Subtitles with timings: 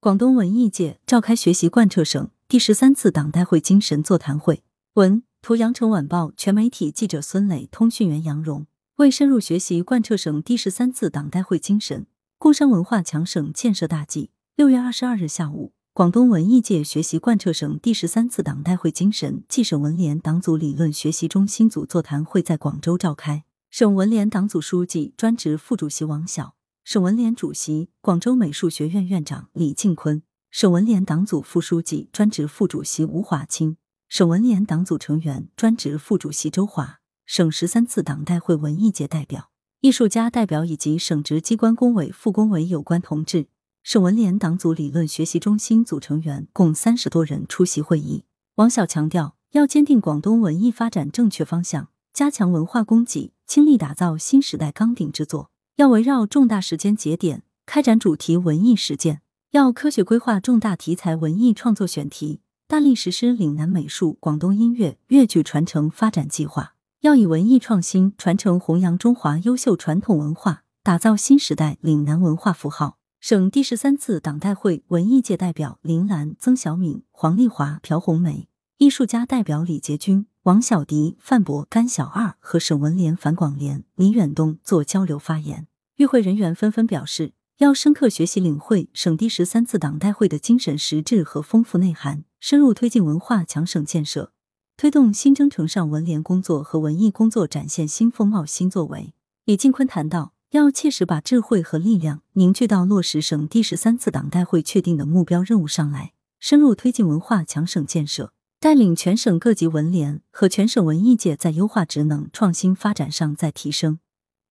[0.00, 4.62] 广东文艺界召开学习贯彻省第十三次党代会精神座谈会。
[4.94, 8.68] 文图：羊城晚报全媒体记者孙磊，通讯员杨荣。
[8.98, 12.06] 为深入学习贯彻省第十三次党代会精神，
[12.38, 23.42] 共商文化强省建设大计，六月二十二日下午，广东文艺界学习贯彻省第十三次党代会精神暨省文联党组理论学习中心组座谈会在广州召开。
[23.68, 26.54] 省文联党组书记、专职副主席王晓。
[26.88, 33.76] 省文联主席、广州美术学院院长李敬坤，省文联党组副书记、专职副主席吴华清，
[34.08, 39.50] 省文联党组成员、专职副主席周华，省十三次党代会文艺界代表、
[39.82, 43.48] 艺术家代表以及省直机关工委、副工委有关同志，
[43.82, 48.24] 省文联党组理论学习中心组成员共三十多人出席会议。
[48.54, 55.50] 王晓强调，要坚定广东文艺发展正确方向，加强文化供给，倾力打造新时代钢鼎之作。
[55.78, 66.74] 要围绕重大时间节点开展主题文艺实践，要科学规划重大题材文艺创作选题，大力实施岭南美术、广东音乐、粤剧传承发展计划。
[67.02, 72.98] 要以文艺创新传承弘扬中华优秀传统文化，打造新时代岭南文化符号。
[73.20, 78.48] 省第十三次党代会文艺界代表林兰、曾小敏、黄丽华、朴红梅，
[78.78, 85.66] 艺术家代表李杰军、王小迪、范博、甘小二和省文联樊广联李远东做交流发言。
[85.96, 94.32] 与会人员纷纷表示，要深刻学习领会省第十三次党代会的精神实质和丰富内涵，深入推进文化强省建设，
[94.78, 99.12] 推动新征程上文联工作和文艺工作展现新风貌、新作为。
[99.44, 114.00] 李进坤谈到，要切实把智慧和力量凝聚到落实省第十三次党代会确定的目标任务上来，深入推进文化强省建设，带领全省各级文联和全省文艺界在优化职能、创新发展上再提升。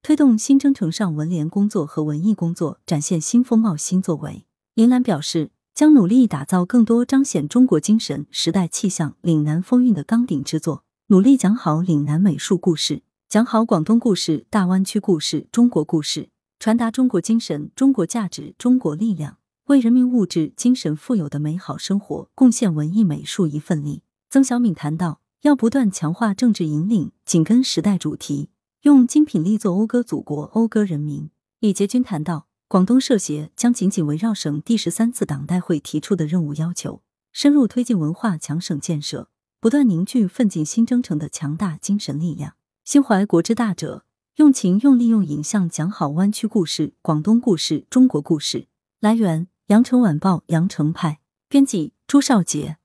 [0.01, 4.45] 推动新征程上文联工作和文艺工作展现新风貌、新作为。
[4.75, 16.29] 林兰表示，将努力打造更多彰显中国精神、时代气象、岭南风韵的纲鼎之作，努力讲好岭南美术故事，讲好广东故事、大湾区故事、中国故事，
[16.59, 19.35] 传达中国精神、中国价值、中国力量，
[19.67, 24.01] 为人民物质精神富有的美好生活贡献文艺美术一份力。
[24.29, 28.49] 曾小敏谈到，要不断强化政治引领，紧跟时代主题。
[28.83, 31.29] 用精品力作讴歌祖国、讴歌人民。
[31.59, 37.01] 李杰军谈到，广东社协将紧紧围绕省第十三次党代会提出的任务要求，
[37.33, 39.27] 深入推进文化强省建设，
[39.59, 42.53] 不断凝聚奋进新征程的强大精神力量。
[42.85, 44.05] 心怀国之大者，
[44.37, 48.67] 用情用力用影像讲好湾区故事、广东故事、中国故事。
[49.01, 51.19] 来源：羊城晚报羊城派，
[51.49, 52.77] 编辑：朱少杰。